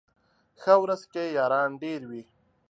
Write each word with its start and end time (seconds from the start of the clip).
ښه 0.61 0.73
ورځ 0.81 1.01
کي 1.11 1.23
ياران 1.37 1.69
ډېر 1.83 2.01
وي 2.09 2.23